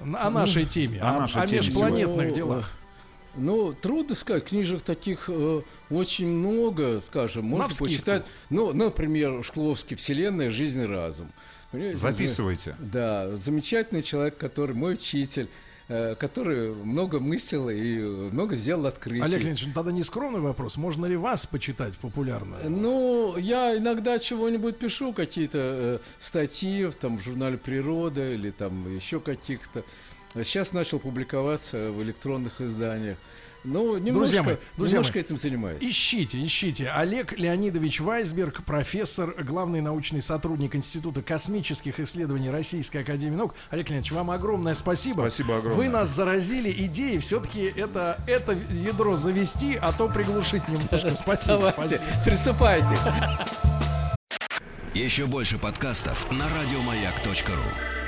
[0.00, 2.34] О нашей теме, о, о, нашей о теме межпланетных сегодня.
[2.34, 2.70] делах.
[3.35, 7.85] Ну, трудно сказать, книжек таких э, очень много, скажем, можно Навскидку.
[7.87, 8.26] почитать.
[8.51, 10.51] Ну, например, Шкловский «Вселенная.
[10.51, 11.30] Жизнь и разум».
[11.70, 11.97] Понимаете?
[11.97, 12.76] Записывайте.
[12.78, 15.49] Да, замечательный человек, который мой учитель.
[15.89, 19.22] э, который много мыслил и много сделал открытий.
[19.22, 20.76] Олег Леонидович, ну тогда не скромный вопрос.
[20.76, 22.57] Можно ли вас почитать популярно?
[22.68, 29.20] Ну, я иногда чего-нибудь пишу, какие-то э, статьи там, в журнале «Природа» или там еще
[29.20, 29.83] каких-то.
[30.35, 33.18] Сейчас начал публиковаться в электронных изданиях.
[33.64, 35.83] Ну, немножко, друзья мои, друзья немножко мои, этим занимаюсь.
[35.83, 36.89] Ищите, ищите.
[36.91, 43.55] Олег Леонидович Вайсберг, профессор, главный научный сотрудник Института космических исследований Российской Академии Наук.
[43.70, 45.20] Олег Леонидович, вам огромное спасибо.
[45.20, 45.76] Спасибо огромное.
[45.76, 51.14] Вы нас заразили идеей все-таки это, это ядро завести, а то приглушить немножко.
[51.16, 51.72] Спасибо.
[51.76, 52.24] Давайте, спасибо.
[52.24, 52.99] приступайте.
[54.95, 58.01] Еще больше подкастов на радиомаяк.ру